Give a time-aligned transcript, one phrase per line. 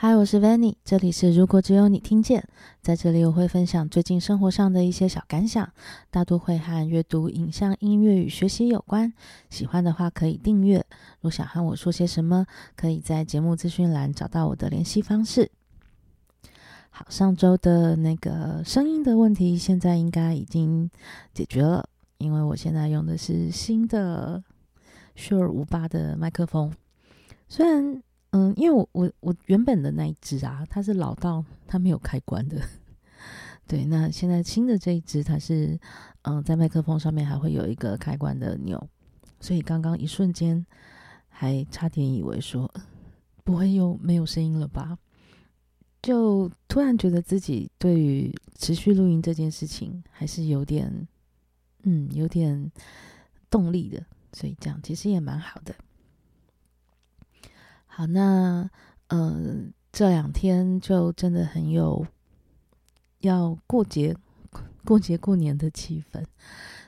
[0.00, 2.46] 嗨，我是 Vanny，这里是如果只有你听见。
[2.80, 5.72] 在这里我会分享最近生活上的一些小感想，
[6.08, 9.12] 大多会和阅读、影像、音乐与学习有关。
[9.50, 10.86] 喜欢的话可以订阅。
[11.20, 15.50] 若想和我说些什么，可以在节目资讯栏找到我的联系方式。
[16.90, 20.88] 好，上周的那个声音的问题，现在应该已经
[21.34, 21.88] 解决了，
[22.18, 24.44] 因为我现在用的是新的
[25.16, 26.72] Sure 58的麦克风，
[27.48, 28.00] 虽然。
[28.30, 32.60] 嗯，因为我我我原本的那一只啊，它是老到它没有开关的。
[33.66, 35.78] 对，那现在新的这一只，它是
[36.22, 38.88] 嗯，在麦克风上面还会有一个开关的钮，
[39.40, 40.64] 所以刚刚一瞬间
[41.28, 42.72] 还差点以为说
[43.44, 44.98] 不会又没有声音了吧？
[46.00, 51.08] 就突然觉得自己对于持续录音这件事情还是有点
[51.82, 52.70] 嗯有点
[53.50, 55.74] 动力的，所以这样其实也蛮好的。
[57.98, 58.70] 好，那
[59.08, 59.56] 呃，
[59.90, 62.06] 这两天就真的很有
[63.22, 64.16] 要过节、
[64.84, 66.24] 过节过年的气氛。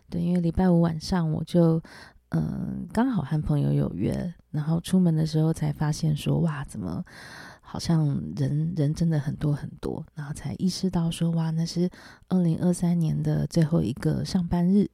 [0.09, 1.83] 对，因为礼拜五晚上我就
[2.29, 7.05] 嗯、刚好和朋友有约，然后出门的时候才发现说，哇，怎么
[7.61, 8.07] 好像
[8.37, 11.91] 人人真的很多很多，然后才意识到说，哇，那是
[12.29, 14.89] 二零二三年的最后一个上班日。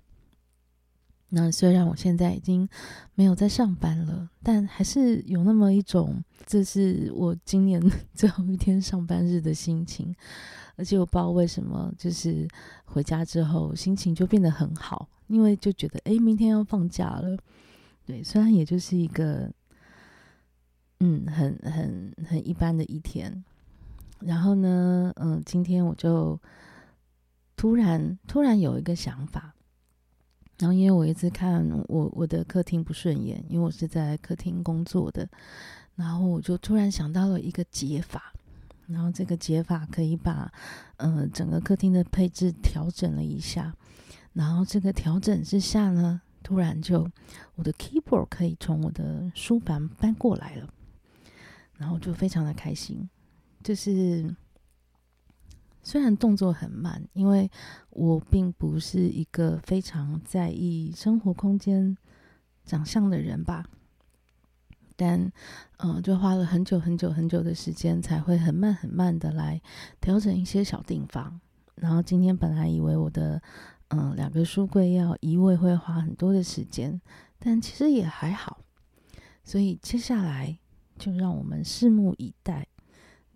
[1.29, 2.69] 那虽然我现在已经
[3.15, 7.83] 没有在上班了，但还是有那么一种这是我今年
[8.15, 10.15] 最后一天上班日的心情，
[10.77, 12.47] 而且我不知道为什么，就是
[12.85, 17.37] 回家之后心情就变得很好，因为就觉得诶，明天要放假了。
[18.07, 19.51] 对，虽然也就是一个
[21.01, 23.45] 嗯，很很很一般的一天，
[24.21, 26.41] 然后呢，嗯，今天我就
[27.57, 29.56] 突然突然有一个想法。
[30.59, 35.29] 然后，因为我一直看我我的客厅不顺眼，因为我是在客厅工作的，
[35.97, 38.33] 然后我就突然想到了一个解法，
[38.87, 40.51] 然后这个解法可以把
[40.97, 43.75] 呃整个客厅的配置调整了一下，
[44.33, 47.06] 然后这个调整之下呢，突然就
[47.56, 50.69] 我的 keyboard 可以从我的书房搬过来了，
[51.77, 53.09] 然后就非常的开心，
[53.62, 54.34] 就是。
[55.87, 57.49] 虽然动作很慢，因为
[57.91, 61.97] 我并不是一个非常在意生活空间
[62.65, 63.65] 长相的人吧，
[64.97, 65.31] 但
[65.77, 69.63] 嗯、就花了很久很久很久的时间，才会很慢很慢的来
[70.01, 71.41] 调整一些小地方。
[71.77, 73.41] 然后今天本来以为我的
[73.91, 77.01] 嗯、两个书柜要移位会花很多的时间，
[77.39, 78.59] 但其实也还好。
[79.45, 80.59] 所以接下来
[80.99, 82.67] 就让我们拭目以待。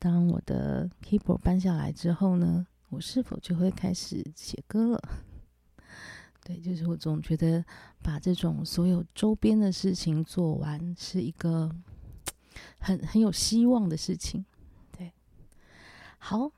[0.01, 5.03] 当我的 keyboard 搬下来之后呢，我是否就会开始写歌了？
[6.43, 7.63] 对，就是我总觉得
[8.03, 11.71] 把这种所有周边的事情做完是一个
[12.79, 14.43] 很很有希望的事情。
[14.97, 15.13] 对，
[16.17, 16.51] 好，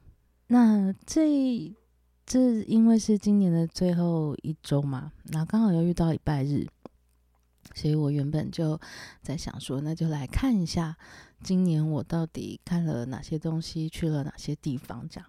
[0.47, 1.75] 那这
[2.25, 6.65] 这因为是今年的最后一周嘛，那刚好又遇到礼拜日。
[7.75, 8.79] 所以我原本就
[9.23, 10.95] 在想说，那就来看一下
[11.43, 15.29] 今年我到底看了哪些东西，去了哪些地方，这样。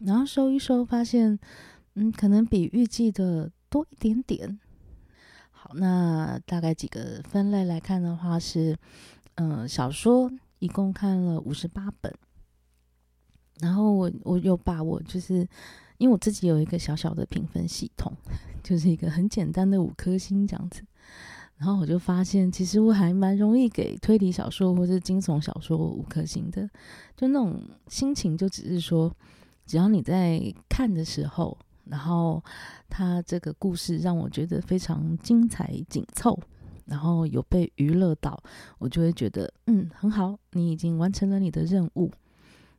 [0.00, 1.38] 然后收一收，发现，
[1.94, 4.58] 嗯，可能比预计的多一点点。
[5.50, 8.76] 好，那大概几个分类来看的话是，
[9.36, 12.12] 嗯、小说一共看了五十八本。
[13.60, 15.48] 然后我我有把我就是
[15.98, 18.12] 因为我自己有一个小小的评分系统，
[18.62, 20.84] 就是一个很简单的五颗星这样子。
[21.56, 26.68] 然后我就发现，其实我还蛮容易给推理小说或者惊悚小说五颗星的，
[27.16, 29.14] 就那种心情，就只是说，
[29.64, 32.42] 只要你在看的时候，然后
[32.88, 36.38] 他这个故事让我觉得非常精彩紧凑，
[36.86, 38.42] 然后有被娱乐到，
[38.78, 42.10] 我就会觉得嗯很好，你已经完成了你的任务。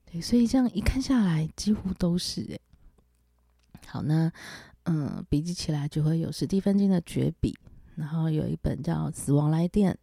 [0.05, 2.59] 对，所以这样一看下来，几乎都是诶。
[3.87, 4.31] 好，那
[4.83, 7.55] 嗯，笔记起来就会有史蒂芬金的绝笔。
[7.95, 9.93] 然后有一本叫《死亡来电》，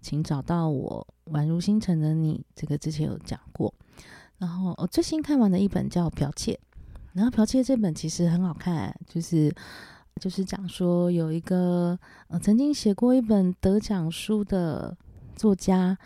[0.00, 3.72] 请找到我，宛如星辰的你，这个之前有讲过。
[4.38, 6.52] 然后我最新看完的一本叫《剽窃》，
[7.12, 9.54] 然后《剽窃》这本其实很好看，就是
[10.20, 11.98] 就是讲说有一个
[12.28, 14.96] 呃曾经写过一本得奖书的
[15.36, 15.96] 作家，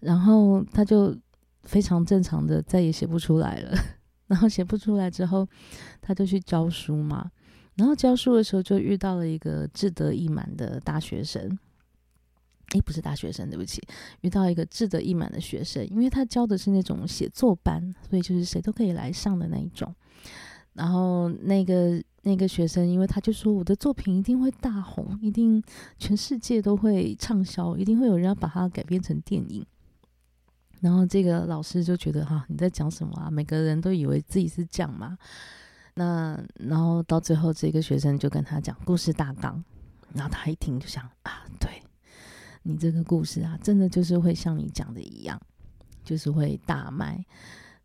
[0.00, 1.16] 然后他就
[1.62, 3.78] 非常正常的再也写不出来了，
[4.26, 5.48] 然后写不出来之后，
[6.02, 7.30] 他就去教书嘛。
[7.78, 11.58] 然后教书的时候就遇到了一个志得意满的大学生，
[12.72, 13.80] 诶，不是大学生，对不起，
[14.22, 19.94] 遇到一个志得意满的学生，因为他教的是那种写作班，所以就是谁都可以来上的那一种。
[20.74, 25.62] 然后那个那个学生，因为他就说我的作品一定会大红，一定
[25.98, 29.64] 全世界都会畅销，一定会有人要把它改编成电影。
[30.80, 33.30] 然后这个老师就觉得哈，你在讲什么啊？
[33.30, 35.16] 每个人都以为自己是这样嘛。
[35.98, 39.60] 那然后到最后，这个学生就跟他讲故事大纲，
[40.14, 41.82] 然后他一听就想啊，对，
[42.62, 45.40] 你这个故事啊，真的就是会像你讲的一样，
[46.04, 47.24] 就是会大卖。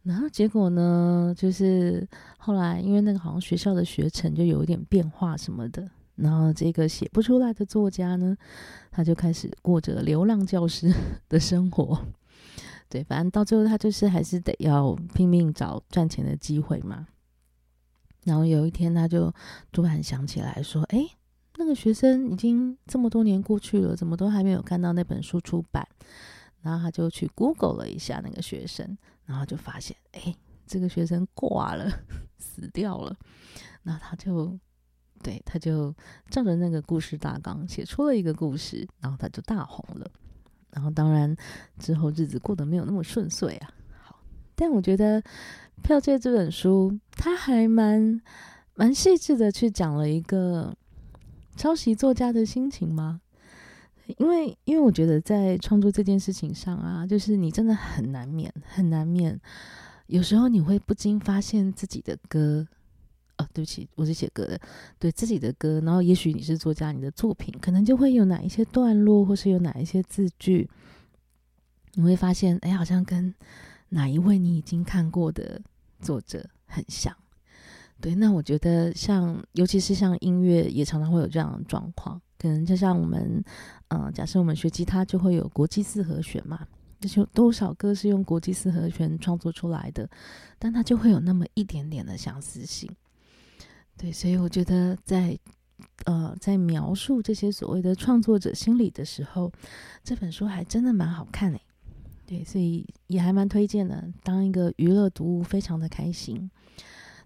[0.03, 2.07] 然后结果呢，就是
[2.37, 8.37] 后来因为那个好像学校的学程就有一点变化什么的，然后这个写不出来的作家呢，
[8.91, 10.93] 他就开始过着流浪教师
[11.27, 11.99] 的生活。
[12.89, 17.07] 对，反正到最后他就是还是得要拼命找赚钱的机会嘛。
[18.25, 19.33] 然后有一天他就
[19.71, 21.05] 突然想起来说：“哎，
[21.57, 25.87] 那个学生已经这么多年过去了，怎么都还没有看到那本书出版？”
[26.61, 30.33] 然后他就去 Google 了一下那个学生，然后就发现：“哎，
[30.65, 31.89] 这个学生挂了，
[32.37, 33.15] 死掉了。”
[33.83, 34.57] 那他就
[35.21, 35.93] 对，他就
[36.29, 40.09] 照着那个故事大纲写出了一个故事，然后他就大红了。
[40.71, 41.35] 然后，当然
[41.77, 43.69] 之后日子过得没有那么顺遂啊。
[44.01, 44.19] 好，
[44.55, 45.21] 但我觉得
[45.83, 48.21] 《剽窃》这本书，它还蛮
[48.75, 50.75] 蛮细致的去讲了一个
[51.55, 53.19] 抄袭作家的心情吗？
[54.17, 59.39] 因为，因为我觉得在创作这件事情上啊，就是你真的很难免，很难免，
[60.07, 62.65] 有时候你会不禁发现自己的歌。
[63.37, 64.59] 哦，对不起，我是写歌的，
[64.99, 65.81] 对自己的歌。
[65.83, 70.69] 然后，也许你是作家，你的作品可能就会有哪一些段落，或是有哪一些字句，
[71.93, 73.33] 你会发现，哎，好像跟
[73.89, 75.59] 哪一位你已经看过的
[76.03, 77.15] 作者很像。
[78.01, 82.21] 对，那我觉得像，尤其是像音乐，也常常会有这样的状况。
[82.37, 83.41] 可能就像我们，
[83.87, 86.67] 嗯、呃，假设我们学吉他，就会有国际四和弦嘛，
[86.99, 90.09] 就是多少歌是用国际四和弦创作出来的，
[90.59, 92.89] 但它就会有那么一点点的相似性。
[93.95, 95.39] 对，所以我觉得在
[96.03, 99.49] 呃在描述这些所谓的创作者心理的时候，
[100.03, 101.61] 这本书还真的蛮好看诶。
[102.25, 106.49] 对，所以也还蛮推荐的，当一个娱乐读物，非常的开心。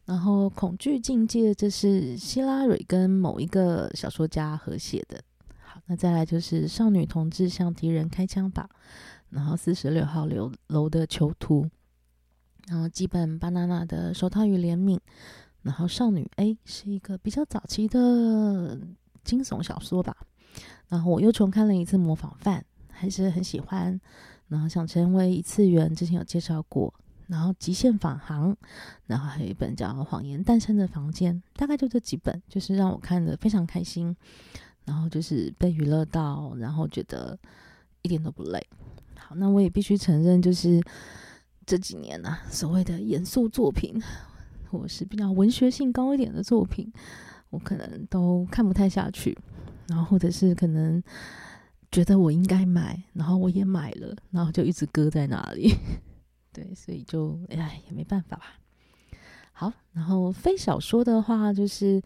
[0.05, 5.21] 然后《恐惧境界》这是希拉蕊跟某一个小说家合写的。
[5.59, 8.69] 好，那再来就是《少女同志向敌人开枪吧》，
[9.29, 11.69] 然后四十六号楼楼的囚徒，
[12.67, 14.95] 然后吉本巴娜娜的《手套与怜悯》。
[15.63, 18.79] 然后少女 A 是一个比较早期的
[19.25, 20.15] 惊悚小说吧，
[20.87, 23.99] 然后我又重看了一次《模仿犯》，还是很喜欢。
[24.47, 26.93] 然后想成为一次元，之前有介绍过。
[27.27, 28.55] 然后极限返航，
[29.05, 34.15] 然后还有一本叫《谎言诞生的房间》，大概就这几本，就是让我看得非常开心。
[34.85, 37.37] 然后就是被娱乐到，然后觉得
[38.01, 38.65] 一点都不累。
[39.17, 40.81] 好，那我也必须承认，就是
[41.65, 44.01] 这几年呢、所谓的严肃作品。
[44.69, 46.91] 或是比较文学性高一点的作品，
[47.51, 49.33] 我可能都看不太下去。
[49.87, 51.01] 然后或者是可能
[51.91, 55.73] 觉得我应该买，然后我也买了，然后就一直搁在那里。
[56.53, 58.59] 对，所以就哎也没办法吧。
[59.51, 62.01] 好，然后非小说的话，就是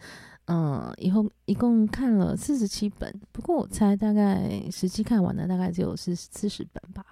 [0.46, 7.06] 嗯，以后一共看了四十七本，不过我猜大概实际看完的大概只有四四十本吧。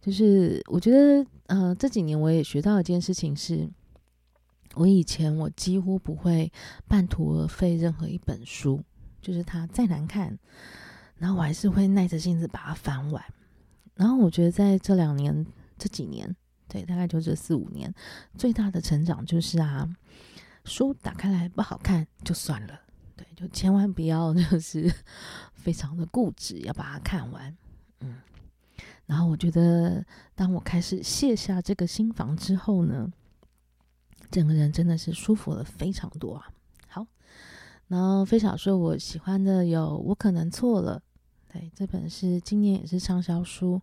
[0.00, 3.68] 就是我觉得，呃，这几年我也学到一件事情是。
[4.74, 6.50] 我以前我几乎不会
[6.88, 8.82] 半途而废任何一本书，
[9.20, 10.38] 就是它再难看，
[11.22, 13.22] 然后我还是会耐着性子把它翻完。
[13.94, 15.46] 然后我觉得在这两年、
[15.78, 16.34] 这几年，
[16.66, 17.94] 对，大概就这四五年，
[18.36, 19.88] 最大的成长就是啊，
[20.64, 22.80] 书打开来不好看就算了，
[23.14, 24.92] 对，就千万不要 就是
[25.54, 27.56] 非常的固执要把它看完，
[28.00, 28.18] 嗯。
[29.06, 33.12] 然后我觉得，当我开始卸下这个心防之后呢，
[34.28, 36.48] 整个人真的是舒服了非常多啊！
[36.88, 37.06] 好，
[37.86, 41.02] 然后非小说我喜欢的有《我可能错了》，
[41.52, 43.80] 对，这本是今年也是畅销书。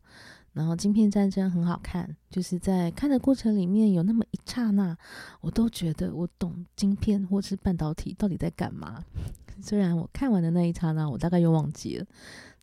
[0.52, 4.98] 然后《晶片战争》很好看，就是在看的过程里面有那么一刹那，
[5.42, 9.06] 我都觉得我懂晶片或是半导体到底在干嘛。
[9.62, 12.06] 虽然我看完的那一刹那，我大概又忘记了，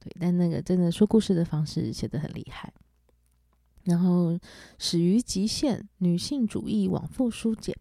[0.01, 2.73] 对，但那个真的说故事的方式写得很厉害。
[3.85, 4.33] 然后
[4.79, 7.75] 《始于极限》女性主义往复书简，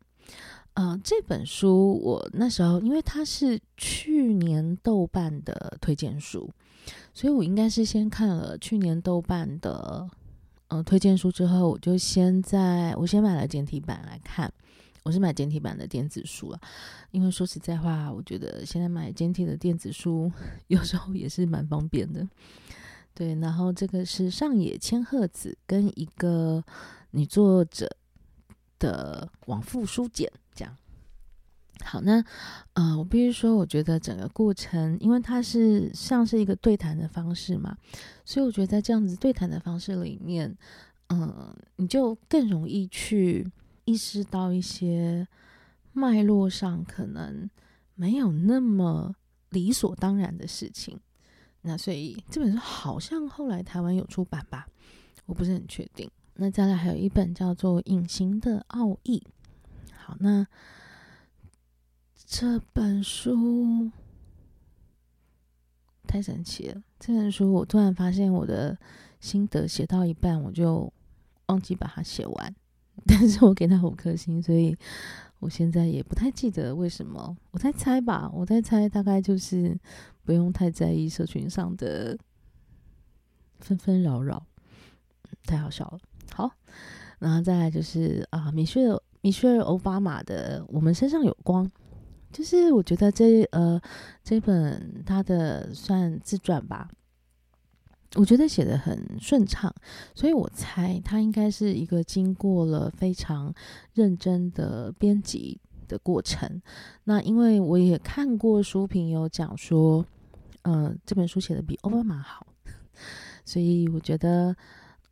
[0.75, 6.49] 呃，这本书我那时候因为它是去年豆瓣的推荐书，
[7.13, 10.07] 所以我应该是先看了去年豆瓣的
[10.67, 14.51] 呃推荐书之后，我就先在我先买了简体版来看。
[15.03, 16.59] 我是买简体版的电子书了，
[17.11, 20.31] 因为说实在话，我觉得现在买简体的电子书
[20.65, 22.27] 有时候也是蛮方便的。
[23.13, 26.61] 对，然后这个是上野千鹤子跟一个
[27.11, 27.87] 女作者
[28.79, 30.27] 的往复书简，
[31.83, 32.23] 好，那
[32.73, 37.77] 呃，我必须说，我觉得整个过程，因为它是像是一个对谈的方式嘛，
[38.23, 40.57] 所以我觉得在这样子对谈的方式里面，
[41.09, 43.49] 嗯，你就更容易去
[43.83, 45.27] 意识到一些
[45.93, 47.49] 脉络上可能
[47.93, 49.13] 没有那么
[49.49, 50.99] 理所当然的事情。
[51.61, 54.67] 那所以这本书好像后来台湾有出版吧，
[55.25, 56.09] 我不是很确定。
[56.35, 59.17] 那再来还有一本叫做《隐形的奥义》。
[59.95, 60.45] 好，那
[62.25, 63.91] 这本书
[66.07, 66.81] 太神奇了。
[66.99, 68.77] 这本书我突然发现我的
[69.19, 70.91] 心得写到一半，我就
[71.47, 72.55] 忘记把它写完。
[73.05, 74.75] 但是我给他五颗星，所以
[75.39, 77.35] 我现在也不太记得为什么。
[77.51, 79.77] 我在猜吧，我在猜，大概就是
[80.23, 82.17] 不用太在意社群上的
[83.59, 84.43] 纷纷扰扰，
[85.45, 85.99] 太好笑了。
[86.33, 86.49] 好，
[87.19, 91.65] 然后再来就是啊，米歇尔米歇尔欧巴马的《我们身上有光》，
[92.35, 93.79] 就是我觉得这呃
[94.21, 96.89] 这本他的算自传吧，
[98.15, 99.73] 我觉得写得很顺畅，
[100.13, 103.53] 所以我猜他应该是一个经过了非常
[103.93, 106.61] 认真的编辑的过程。
[107.05, 110.05] 那因为我也看过书评有讲说，
[110.63, 112.45] 呃，这本书写的比奥巴马好，
[113.45, 114.53] 所以我觉得。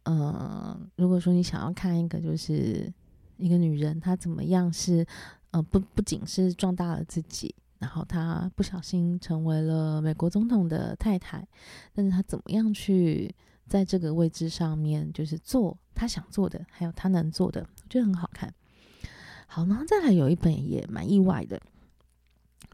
[0.05, 2.91] 嗯、如果说你想要看一个，就是
[3.37, 5.07] 一个女人她怎么样是，
[5.53, 11.47] 呃，不不仅是壮大了自己，然后他不小心成为了美国总统的太太，
[11.93, 13.33] 但是他怎么样去
[13.67, 18.53] 在这个位置上面，就是做他想做的，还有他能做的，我觉得很好看。
[19.47, 21.61] 好，然后再来有一本也蛮意外的，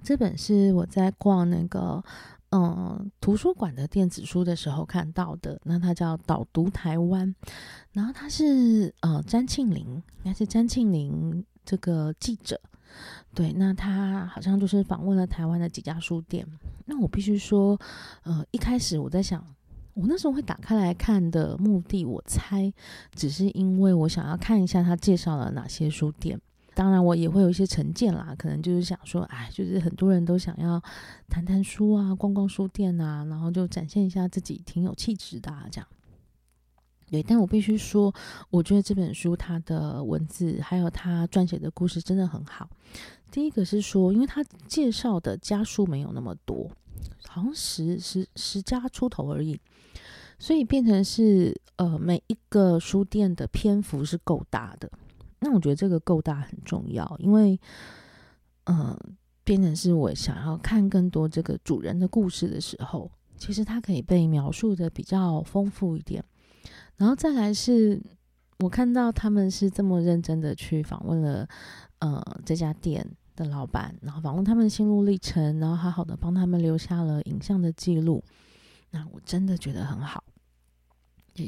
[0.01, 2.03] 这本是我在逛那个。
[2.51, 7.35] 嗯，图书馆的电子书的时候看到的，那它叫导读台湾，
[7.91, 12.59] 然后他是呃詹庆林，应该是詹庆林这个记者，
[13.33, 16.45] 对，那他好像就是访问了台湾的几家书店。
[16.85, 17.79] 那我必须说，
[18.23, 19.45] 呃，一开始我在想，
[19.93, 22.73] 我那时候会打开来看的目的，我猜
[23.13, 26.39] 只是因为我想要看一下他介绍了哪些书店。
[26.75, 30.81] 当然，我也会有一些成见啦，可能就是想说，哎，就是很多人都想要
[31.27, 35.87] 谈谈书啊，逛逛书店啊，然后就展现一下自己挺有气质的啊，这样。
[37.09, 38.13] 对，但我必须说，
[38.49, 42.69] 我觉得这本书它的文字还有他撰写的故事真的很好。
[43.31, 46.69] 第一个是说，因为他介绍的家书没有那么多，
[47.27, 49.59] 好像十十十家出头而已，
[50.37, 54.89] 所以变成是呃，每一个书店的篇幅是够大的。
[55.39, 57.59] 那我觉得这个够大很重要，因为，
[58.65, 58.97] 嗯、
[59.43, 66.23] 变成是我想要看更多这个主人的故事的时候，其实它可以被描述的比较丰富一点。
[66.99, 67.99] 然后再来是，
[68.59, 71.47] 我看到他们是这么认真的去访问了，
[71.99, 73.03] 呃，这家店
[73.35, 78.21] 的老板，然后访问他们的心路历程，然后好好的帮他们留下了影像的记录。
[78.91, 80.23] 那我真的觉得很好。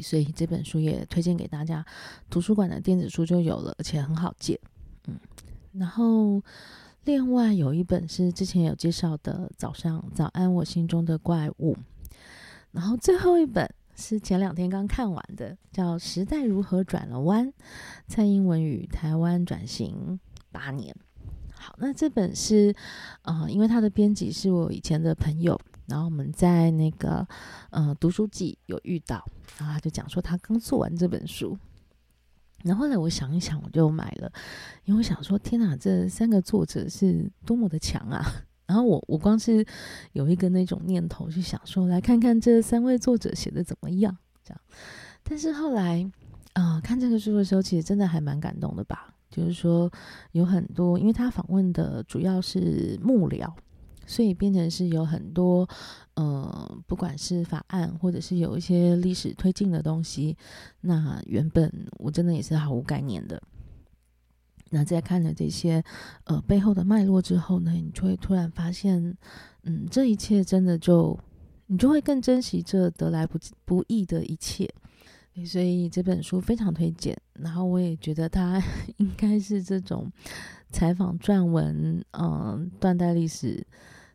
[0.01, 1.85] 所以这本书也推荐给大家，
[2.29, 4.57] 图书馆的电子书就有了，而且很好借。
[5.07, 5.19] 嗯，
[5.73, 6.41] 然后
[7.03, 11.73] 另外有一本是之前有介绍的《早上早安，我心中的怪物》，
[12.71, 13.69] 然后最后一本
[14.01, 17.47] 是前两天刚看完的，叫《时代如何转了弯》，
[18.07, 20.19] 蔡英文与台湾转型
[20.51, 20.95] 八年。
[21.53, 22.75] 好，那这本是
[23.21, 25.57] 呃，因为他的编辑是我以前的朋友。
[25.87, 27.27] 然后我们在那个
[27.69, 29.25] 呃读书季有遇到，
[29.57, 31.57] 然后他就讲说他刚做完这本书，
[32.63, 34.31] 然后后来我想一想，我就买了，
[34.85, 38.23] 因为我想说天哪，这三个作者是多么的强啊！
[38.71, 39.65] 然后我我光是
[40.13, 44.61] 有一个那种念头，去想说来看看这三位作者写的怎么样，这样。
[45.23, 46.09] 但是后来
[46.53, 49.13] 啊、呃，看这个书的时候，其实真的还蛮感动的吧？
[49.29, 49.91] 就是说
[50.31, 53.51] 有很多，因为他访问的主要是幕僚。
[54.07, 55.65] 所以变成是有很多，
[56.15, 60.35] 呃，不管是法案或者是有一些历史推进的东西，
[60.81, 63.41] 那原本我真的也是毫无概念的。
[64.71, 65.83] 那在看了这些
[66.23, 69.15] 呃背后的脉络之后呢，你就会突然发现，
[69.63, 71.19] 嗯，这一切真的就
[71.67, 74.67] 你就会更珍惜这得来不不易的一切。
[75.45, 77.15] 所以这本书非常推荐。
[77.33, 78.59] 然后我也觉得它
[78.97, 80.11] 应该是这种
[80.71, 83.65] 采访撰文，嗯、断代历史。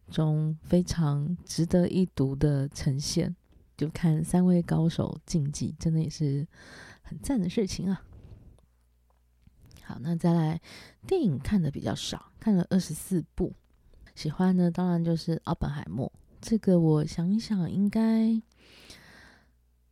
[0.08, 3.34] 中非常值得一读的呈现，
[3.76, 6.46] 就看三位高手竞技，真的也是
[7.02, 8.00] 很赞的事情啊。
[9.86, 10.60] 好，那再来
[11.06, 13.52] 电影看的比较少，看了二十四部，
[14.16, 16.12] 喜欢的当然就是《奥本海默》。
[16.40, 18.42] 这个我想一想，应该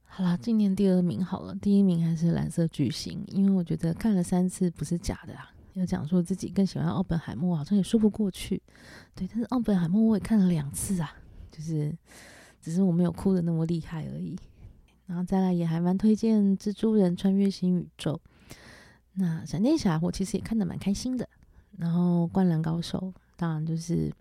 [0.04, 5.52] 好啦，今年第二名好了，第一名还是《蓝色巨星》，因为我觉得看了三次不是假的啊。
[5.74, 8.60] 要讲说自己更喜欢奥本海默，好像也说不过去。
[9.14, 11.12] 对，但是奥本海默我也看了两次啊，
[11.52, 11.96] 就是
[12.60, 14.36] 只是我没有哭的那么厉害而已。
[15.06, 18.20] 然后再来也还蛮推荐《蜘蛛人穿越新宇宙》。
[19.14, 21.28] 那闪电侠我其实也看得蛮开心的。
[21.76, 22.98] 然后《灌篮高手》
[23.36, 24.12] 当然就是，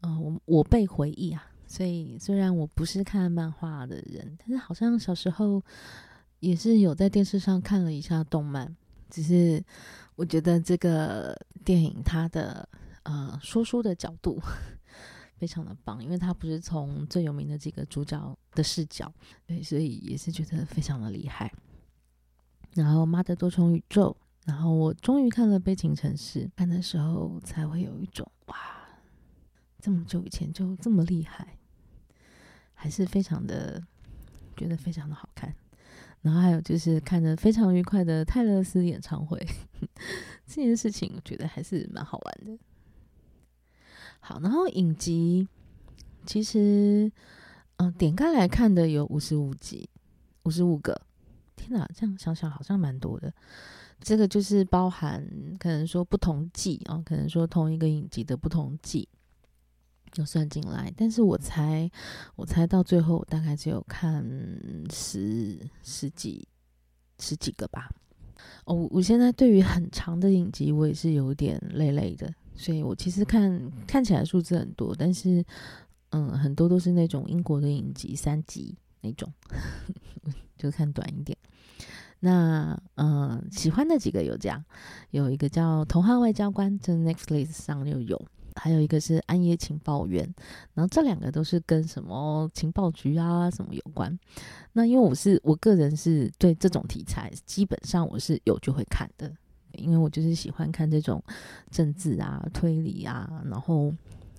[0.00, 1.44] 呃，我我被回忆啊。
[1.66, 5.62] 所以虽然我不是看漫画的人，但是好像小时候
[6.40, 8.74] 也是有在电视上看了一下动漫。
[9.10, 9.62] 只是
[10.16, 12.68] 我觉得这个电影它的
[13.02, 14.40] 呃说书的角度
[15.36, 19.12] 非常的棒，因为它不是从最有名的几个主角的视角，
[19.46, 21.52] 对，所以也是觉得非常的厉害。
[22.74, 24.16] 然后《妈的多重宇宙》，
[24.48, 28.56] 然后我终于看了《悲情城市》，看的时候才会有一种哇，
[29.80, 31.58] 这么久以前就这么厉害，
[32.74, 33.82] 还是非常的
[34.56, 35.54] 觉得非常的好看。
[36.22, 39.38] 然后还有就是看着非常愉快的泰勒斯演唱会，
[40.46, 42.58] 这件事情我觉得还是蛮好玩的。
[44.20, 45.46] 好，然后影集
[46.26, 47.10] 其实
[47.76, 49.88] 嗯、点开来看的有五十五集，
[50.42, 51.00] 五十五个。
[51.58, 53.30] 天哪，这样想想好像蛮多的。
[54.00, 55.22] 这个就是包含
[55.58, 59.06] 可能说不同季啊、哦，可能说同一个影集的不同季。
[60.10, 61.90] 就算进来，但是我猜，
[62.34, 64.24] 我猜到最后大概只有看
[64.90, 66.48] 十十几
[67.18, 67.90] 十几个吧。
[68.64, 75.44] 哦，我现在对于很长的影集，我也是有点累累的，所以我其实看看起来数字很多，但是
[76.10, 79.30] 嗯，很多都是那种英国的影集，三集那种，
[80.58, 81.38] 就看短一点。
[82.20, 84.64] 那嗯，喜欢的几个有这样，
[85.12, 88.20] 有一个叫《童话外交官》，这 Netflix 上就有。
[88.56, 90.34] 还有一个是暗夜情报员，
[90.74, 94.18] 然后这两个都是跟什么情报局啊什么有关。
[94.72, 99.32] 那因为我是我个人是对这种题材，基本上我是有就会看的，
[99.74, 101.22] 因为我就是喜欢看这种
[101.70, 103.94] 政治啊、推理啊，然后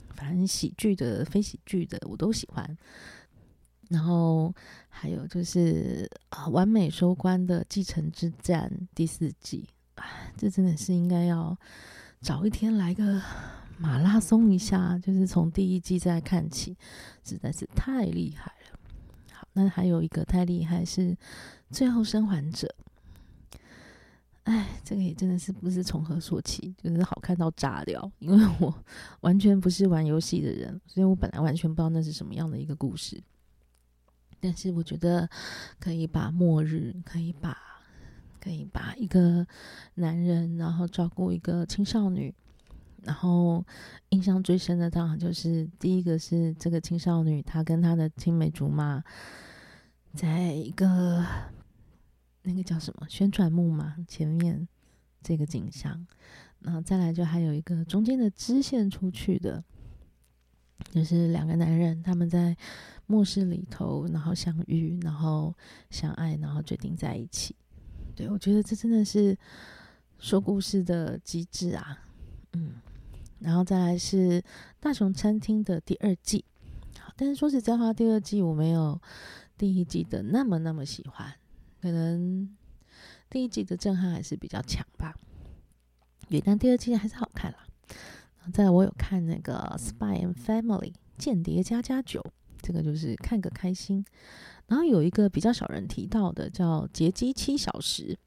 [0.09, 2.77] 反正喜剧的、非喜剧的我都喜欢。
[3.89, 4.51] 然后
[4.87, 10.05] 还有就是啊，完美收官的《继承之战》第四季，啊，
[10.37, 11.55] 这真的是应该要
[12.21, 13.21] 找一天来个。
[13.81, 16.75] 马拉松一下，就是从第一季再看起，
[17.23, 18.79] 实在是太厉害了。
[19.31, 21.01] 好，那还有一个太厉害是
[21.71, 22.67] 《最后生还者》。
[24.43, 28.11] 哎，这个也真的是不知从何说起，就是好看到炸掉。
[28.19, 28.83] 因为我
[29.21, 33.23] 完全不是玩游戏的人，所以我本来完全不知道那是什么样的一个故事。
[34.39, 35.29] 但是我觉得
[35.79, 37.57] 可以把末日，可以把
[38.39, 39.45] 可以把一个
[39.95, 42.33] 男人，然后照顾一个青少女。
[43.03, 43.65] 然后
[44.09, 49.01] 印象最深的当然就是第一个是这个青少女，她跟她的青梅竹马，
[50.13, 51.25] 在一个
[52.41, 54.67] 那个叫什么宣传木马前面
[55.23, 56.05] 这个景象，
[56.59, 59.63] 然后再来就还有一个中间的支线出去的，
[60.91, 62.57] 就是两个男人他们在
[63.09, 65.51] 末世里头，然后相遇，然后
[65.89, 67.55] 相爱，然后决定在一起。
[68.15, 69.35] 对，我觉得这真的是
[70.19, 72.03] 说故事的机制啊，
[72.53, 72.73] 嗯。
[73.39, 74.41] 然后再来是
[74.79, 76.43] 《大熊餐厅》的第二季，
[76.99, 79.01] 好，但是说实在话，第二季我没有
[79.57, 81.33] 第一季的那么那么喜欢，
[81.81, 82.47] 可能
[83.29, 85.15] 第一季的震撼还是比较强吧。
[86.27, 87.65] 对，但第二季还是好看啦。
[88.39, 92.21] 然后再，我有看那个《Spy and Family》间谍家家酒，
[92.61, 94.03] 这个就是看个开心。
[94.67, 98.17] 然后有一个比较少人提到的叫《劫机七小时》，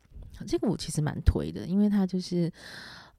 [0.47, 2.53] 这个我其实蛮推的，因为它就是。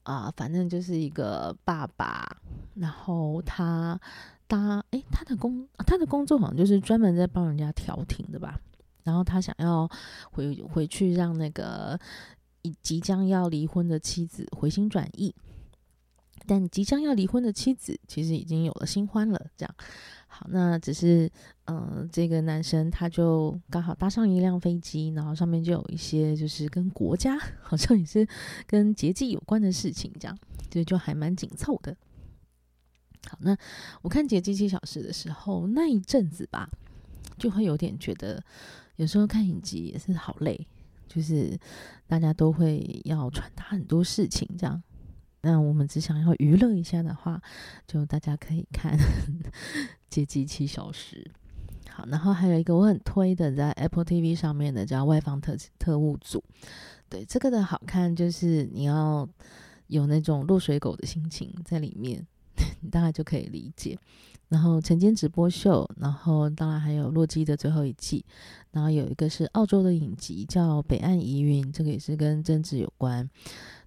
[0.03, 2.27] 啊、反正就是一个爸爸，
[2.73, 3.97] 然后他
[4.47, 8.59] 搭诶，他的工他的工作好像就是专门在帮人家调停的吧。
[9.03, 9.89] 然后他想要
[10.29, 11.97] 回回去让那个
[12.81, 15.33] 即将要离婚的妻子回心转意，
[16.45, 19.73] 但即将要离婚的妻子其实已经有了新欢了，这样。
[20.35, 21.29] 好，那只是，
[21.65, 28.27] 嗯、这个男生他就刚好搭上一辆飞机，然后上面就有一些就是跟国家 好像也是
[28.65, 30.35] 跟节气有关的事情，这样，
[30.71, 31.95] 就就还蛮紧凑的。
[33.29, 33.55] 好，那
[34.01, 36.67] 我看《节气七小时》的时候，那一阵子吧，
[37.37, 38.43] 就会有点觉得，
[38.95, 40.67] 有时候看影集也是好累，
[41.07, 41.55] 就是
[42.07, 44.81] 大家都会要传达很多事情，这样。
[45.43, 47.41] 那我们只想要娱乐一下的话，
[47.85, 48.97] 就大家可以看
[50.09, 51.29] 《劫机七小时》。
[51.91, 56.39] 好，然后还有一个我很推的，在 Apple TV 上面的叫《外放特特务组》。
[57.09, 59.27] 对，这个的好看就是你要
[59.87, 62.25] 有那种落水狗的心情在里面，
[62.81, 63.99] 你大概就可以理解。
[64.47, 68.23] 然后晨间直播秀，然后当然还有《洛基》的最后一季，
[68.71, 73.29] 然后有一个是澳洲的影集叫《北岸疑云》，这个也是跟政治有关。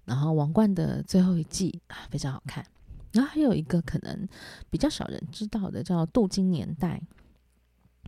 [0.07, 2.65] 然后《王冠》的最后一季啊，非常好看。
[3.11, 4.27] 然后还有一个可能
[4.69, 6.99] 比较少人知道的，叫《镀金年代》。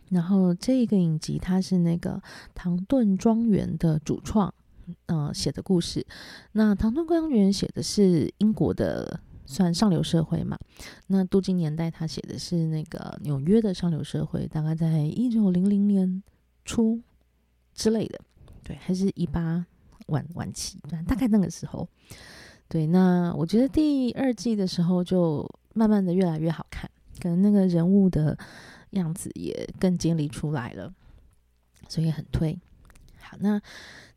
[0.08, 2.20] 然后这一个影集，它是那个
[2.54, 4.52] 唐顿庄园的主创，
[5.06, 6.04] 呃，写的故事。
[6.52, 10.58] 那唐顿庄园写的是英国的，算上流社会嘛。
[11.08, 16.22] 那镀金年代，他写的是那个纽约的上流社会，大概在一九零零年
[16.64, 17.00] 初
[17.74, 18.20] 之类的，
[18.64, 19.64] 对，还是一八
[20.10, 21.88] 晚晚期，大概那个时候。
[22.68, 25.44] 对，那我觉得第二季的时候就
[25.74, 26.88] 慢慢的越来越好看，
[27.20, 28.38] 可能那个人物的。
[28.94, 30.92] 样子也更建立出来了，
[31.88, 32.58] 所以很推。
[33.20, 33.62] 好，那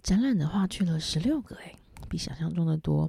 [0.01, 1.75] 展览的话去了十六个，诶，
[2.09, 3.07] 比想象中的多。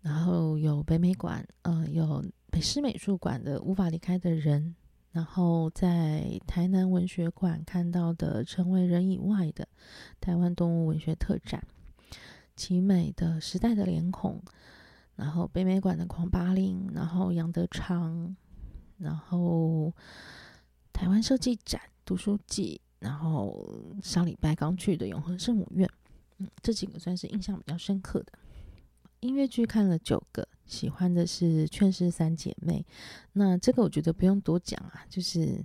[0.00, 4.60] 然后有北美馆，呃，有北师美术馆的《无法离开的人》，
[5.12, 9.68] 然后在台南文学馆看到的《成为人以外的
[10.20, 11.62] 台湾动物文学特展》，
[12.58, 14.42] 奇美的《时代的脸孔》，
[15.16, 18.36] 然后北美馆的《狂八令》，然后杨德昌，
[18.98, 19.94] 然后。
[20.90, 25.88] 台湾设计展、读书季，然后上礼拜刚去的永恒圣母院，
[26.38, 28.32] 嗯，这几个算是印象比较深刻的。
[29.20, 32.84] 音乐剧看了九个，喜欢的是《劝世三姐妹》，
[33.34, 35.64] 那这个我觉得不用多讲啊，就是，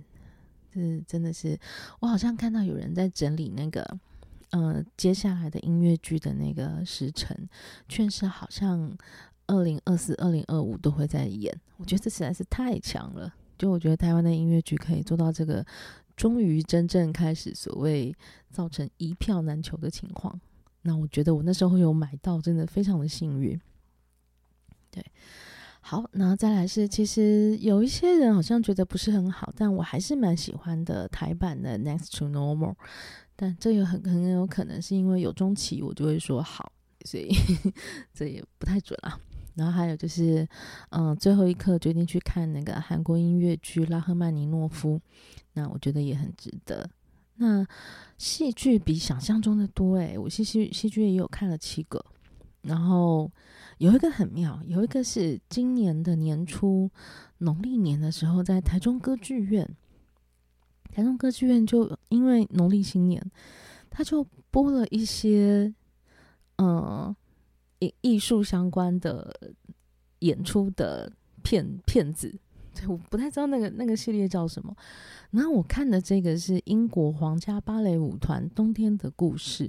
[0.72, 1.58] 是真的是，
[1.98, 3.84] 我好像看到有人在整理那个，
[4.50, 7.36] 呃，接下来的音乐剧的那个时程，
[7.88, 8.96] 确实好像
[9.46, 13.32] 二零二四、二零二五都会在演，我觉得这实在是太强了。
[13.56, 15.64] 就我觉得台湾的音乐剧可以做到这个，
[16.16, 18.14] 终于真正开始所谓
[18.50, 20.40] 造成一票难求的情况。
[20.82, 23.58] 那我觉得我那时候有买到，真的非常的幸运。
[24.90, 25.04] 对，
[25.80, 32.72] 好，那再来是，其实有一些人好像觉得不是很好，但我还是蛮喜欢的台版的《Next to Normal》。
[33.36, 36.72] 但这也很很有可能是因为有中期我就会说好，
[37.04, 37.28] 所以
[38.12, 39.18] 这也不太准啊。
[39.54, 40.48] 然后还有就是，
[40.90, 44.96] 嗯，最后一刻决定去看那个韩国音乐剧《拉赫曼尼诺夫》，
[45.52, 46.90] 那我觉得也很值得。
[47.36, 47.64] 那
[48.18, 52.04] 戏剧比想象中的多诶，我戏剧戏剧也有看了七个，
[52.62, 53.30] 然后
[53.78, 56.90] 有一个很妙，有一个是今年的年初
[57.38, 59.68] 农历年的时候，在台中歌剧院，
[60.94, 63.20] 台中歌剧院就因为农历新年，
[63.90, 65.74] 他就播了一些，
[66.58, 67.14] 嗯。
[67.80, 69.34] 艺艺术相关的
[70.20, 72.32] 演出的片片子，
[72.72, 74.74] 对我不太知道那个那个系列叫什么。
[75.32, 79.66] 然后我看的这个是英国皇家芭蕾舞团《冬天的故事》，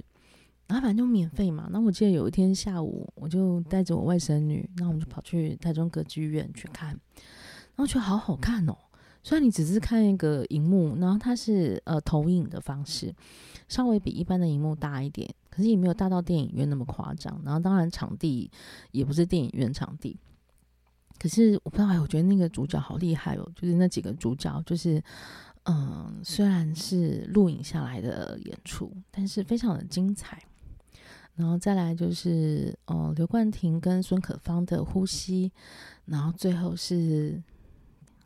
[0.68, 1.68] 然后反正就免费嘛。
[1.70, 8.78] 那我记得有一天下午，我就带着我外甥女，那我们就跑去台中歌剧院去看，然后觉得好好看哦。
[9.26, 13.12] 虽然你只是看一个荧幕，然后它是呃投影的方式，
[13.66, 15.28] 稍微比一般的荧幕大一点。
[15.50, 18.48] 可是也没有大到电影院那么夸张，然后当然场地
[18.92, 20.16] 也不是电影院场地。
[21.18, 25.02] 可是我不知道，哎我觉得那个主角好厉害哦，就是那几个主角，就是
[25.64, 30.40] 嗯，虽然是录影下来的演出，但是非常的精彩。
[31.34, 35.50] 然后再来就是哦，刘冠廷跟孙可芳的呼吸，
[36.04, 37.42] 然后最后是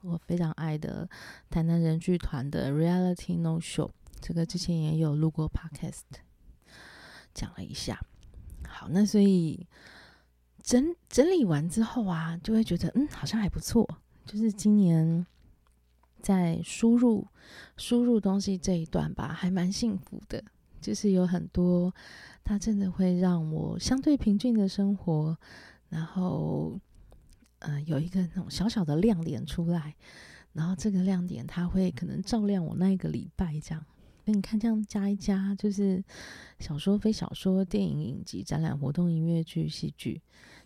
[0.03, 1.09] 我非常爱的
[1.49, 6.03] 台南人剧团的 Reality No Show，这个之前也有录过 Podcast。
[7.33, 8.01] 讲了一下，
[8.67, 9.67] 好，那所以
[10.63, 13.89] 整整理完之后啊，就会觉得嗯，好像还不错。
[14.27, 15.27] 就是今年
[16.21, 17.27] 在输入
[17.77, 20.43] 输入东西这一段吧，还蛮幸福的。
[20.81, 21.95] 就是有很多，
[22.43, 25.37] 它真的会让我相对平静的生活，
[25.91, 26.81] 然后、
[27.61, 29.95] 呃，有一个那种小小的亮点出来，
[30.53, 33.83] 然后这个亮点它会可能照亮我那一个礼拜这样。
[34.27, 36.05] 那你看，这样加一加，就是
[36.59, 40.21] 小说、非小说、电影、影集、展览、活动、音乐剧、戏剧，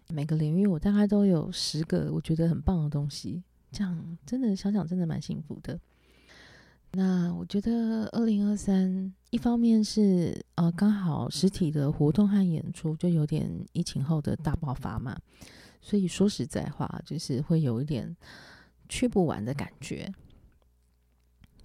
[0.08, 3.42] 每个领域我大概都有十个我觉得很棒的东西。
[3.70, 5.78] 这样真的想想，真的蛮幸福的。
[6.92, 15.18] 那我觉得二零二三，一方面是呃刚好实体的活动和演出就有点疫情后的大爆发嘛，
[15.84, 18.16] 所以说实在话，就是会有一点
[18.88, 20.10] 去不完的感觉。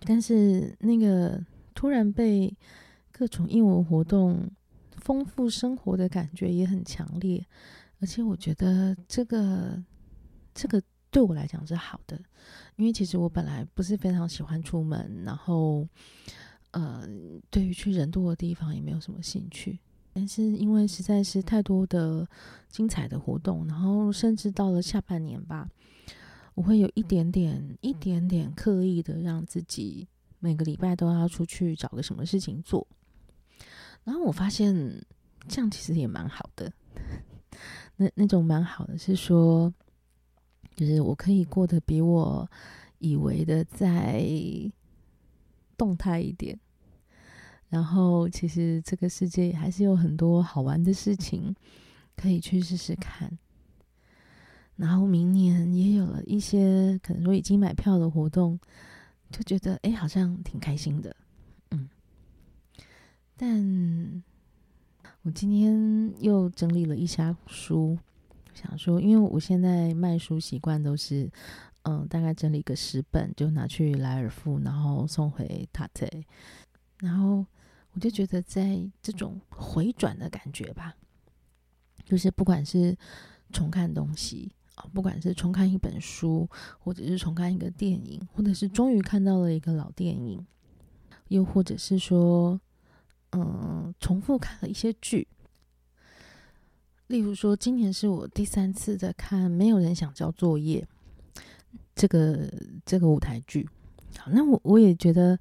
[0.02, 1.44] 但是那个。
[1.76, 2.54] 突然被
[3.10, 4.52] 各种英文活动
[4.98, 7.46] 丰富生活的感觉也很强烈，
[8.02, 9.82] 而且我觉得这个
[10.54, 12.22] 这个对我来讲是好的，
[12.76, 15.88] 因为其实我本来不是非常喜欢出门，然后
[16.72, 17.08] 呃，
[17.50, 19.80] 对于去人多的地方也没有什么兴趣，
[20.20, 22.28] 但是因为实在是太多的
[22.68, 25.70] 精彩的活动，然后甚至到了下半年吧，
[26.56, 30.06] 我会有一点点一点点刻意的让自己。
[30.40, 32.86] 每个礼拜都要出去找个什么事情做，
[34.04, 34.76] 然后我发现
[35.48, 36.70] 这样其实也蛮好的。
[37.96, 39.74] 那那种蛮好的是说，
[40.76, 42.50] 就是我可以过得比我
[42.98, 44.22] 以为的再
[45.78, 46.60] 动态一点。
[47.70, 51.56] 然后，其实这个世界还是有很多好玩的事情
[52.16, 53.38] 可以去试试看。
[54.76, 58.60] 然后明年也有了一些可能说已经买票的活动，
[59.30, 61.16] 就觉得哎，好像挺开心的。
[61.70, 61.88] 嗯，
[63.38, 64.24] 但
[65.22, 68.00] 我今天又整理了一下书，
[68.56, 71.30] 想说，因为我现在卖书习惯都是，
[71.84, 76.08] 嗯，大概整理个十本就拿去莱尔富，然后送回塔特，
[76.98, 77.46] 然后。
[77.94, 80.96] 我就觉得，在这种回转的感觉吧，
[82.06, 82.96] 就是不管是
[83.52, 86.48] 重看东西啊，不管是重看一本书，
[86.78, 90.46] 或者是重看一个电影，或者是终于看到了一个老电影，
[91.30, 92.62] 又或者是说，
[93.32, 95.28] 嗯，重复看了一些剧。
[97.08, 100.88] 例如说，今年是我第三次在看《没有人想交作业》
[101.96, 102.48] 这个
[102.86, 103.68] 这个舞台剧。
[104.20, 105.38] 好，那我我也觉得。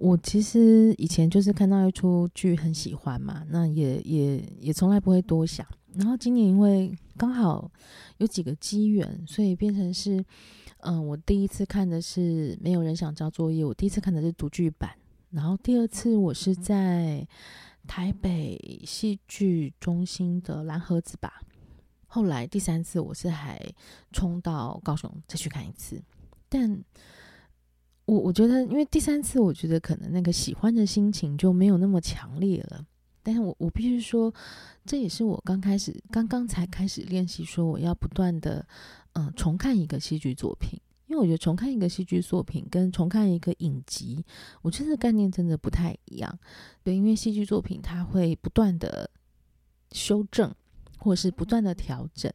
[0.00, 5.66] 我其实以前就是看到一出剧很喜欢嘛，那也也也从来不会多想。
[5.92, 7.70] 然后今年因为刚好
[8.16, 10.24] 有几个机缘，所以变成是，
[10.78, 14.90] 嗯，我第一次看的是没有人想交作业，我第一次看的是读剧版。
[15.32, 17.28] 然后第二次我是在
[17.86, 21.42] 台北戏剧中心的蓝盒子吧。
[22.06, 23.60] 后来第三次我是还
[24.12, 26.02] 冲到高雄再去看一次，
[26.48, 26.82] 但。
[28.10, 32.84] 我我觉得，因为第三次，我觉得可能那个喜欢的心情就没有那么强烈了。
[33.22, 34.34] 但是我我必须说，
[34.84, 38.66] 这也是我刚开始刚刚才开始练习，说我要不断的
[39.12, 40.80] 嗯、重看一个戏剧作品。
[41.06, 44.24] 因为我觉得重看一个戏剧作品跟重看一个影集，
[44.62, 46.36] 我觉得概念真的不太一样。
[46.82, 49.08] 对，因为戏剧作品它会不断的
[49.92, 50.52] 修正。
[51.00, 52.30] 或是不断的调整，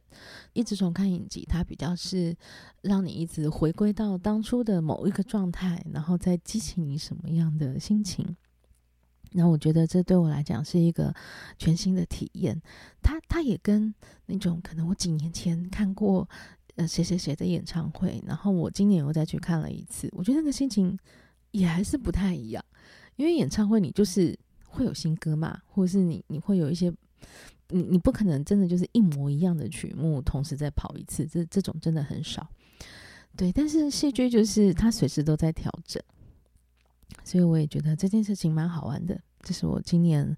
[0.52, 2.36] 一直重看影集，它比较是
[2.82, 8.36] 让你一直回归到当初的某一个状态，然后再激起你什么样的心情。
[9.32, 11.14] 那我觉得这对我来讲是一个
[11.56, 12.60] 全新的体验。
[13.00, 13.94] 它它也跟
[14.26, 16.28] 那种可能我几年前看过
[16.74, 20.98] 呃谁谁谁的演唱会，然后我今年又再去看了一次，我觉得那个心情
[21.52, 22.64] 也还是不太一样。
[23.14, 26.92] 因为演唱会你就是会有新歌嘛，或者是你你会有一些。
[27.68, 32.48] 你你不可能真的就是一模一样的曲目同时再跑一次，这这种真的很少。
[33.36, 36.02] 对，但是戏剧就是它随时都在调整，
[37.24, 39.20] 所以我也觉得这件事情蛮好玩的。
[39.42, 40.36] 这是我今年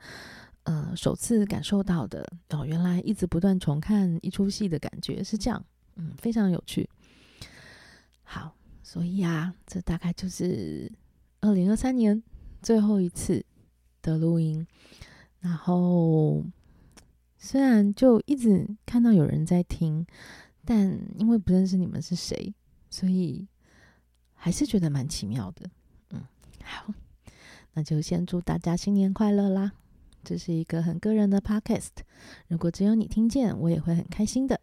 [0.65, 5.65] 呃首次感受到的哦，原来一直不断重看一出戏的感觉是这样，
[5.97, 6.89] 嗯，非常有趣。
[8.23, 10.91] 好，所以啊，这大概就是
[11.41, 12.21] 二零二三年
[12.63, 13.45] 最后一次
[14.01, 14.67] 的录音，
[15.41, 16.43] 然后。
[17.39, 20.05] 虽然就一直看到有人在听，
[20.65, 22.53] 但因为不认识你们是谁，
[22.91, 23.47] 所以
[24.35, 25.71] 还是觉得蛮奇妙的。
[26.11, 26.23] 嗯，
[26.65, 26.93] 好，
[27.75, 29.73] 那就先祝大家新年快乐啦！
[30.25, 31.91] 这是一个很个人的 podcast，
[32.49, 34.61] 如果只有你听见，我也会很开心的。